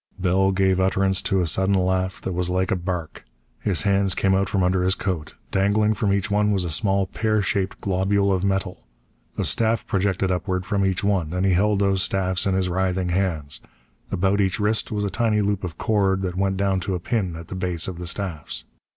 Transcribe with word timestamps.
Bell 0.17 0.51
gave 0.51 0.79
utterance 0.79 1.21
to 1.21 1.41
a 1.41 1.45
sudden 1.45 1.75
laugh 1.75 2.19
that 2.21 2.33
was 2.33 2.49
like 2.49 2.71
a 2.71 2.75
bark. 2.75 3.23
His 3.59 3.83
hands 3.83 4.15
came 4.15 4.33
out 4.33 4.49
from 4.49 4.63
under 4.63 4.81
his 4.81 4.95
coat. 4.95 5.35
Dangling 5.51 5.93
from 5.93 6.11
each 6.11 6.31
one 6.31 6.49
was 6.49 6.63
a 6.63 6.71
small, 6.71 7.05
pear 7.05 7.39
shaped 7.43 7.79
globule 7.81 8.33
of 8.33 8.43
metal. 8.43 8.87
A 9.37 9.43
staff 9.43 9.85
projected 9.85 10.31
upward 10.31 10.65
from 10.65 10.83
each 10.83 11.03
one, 11.03 11.33
and 11.33 11.45
he 11.45 11.53
held 11.53 11.77
those 11.77 12.01
staffs 12.01 12.47
in 12.47 12.55
his 12.55 12.67
writhing 12.67 13.09
hands. 13.09 13.61
About 14.11 14.41
each 14.41 14.59
wrist 14.59 14.91
was 14.91 15.03
a 15.03 15.11
tiny 15.11 15.39
loop 15.43 15.63
of 15.63 15.77
cord 15.77 16.23
that 16.23 16.33
went 16.35 16.57
down 16.57 16.79
to 16.79 16.95
a 16.95 16.99
pin 16.99 17.35
at 17.35 17.49
the 17.49 17.53
base 17.53 17.87
of 17.87 17.99
the 17.99 18.07
staffs. 18.07 18.63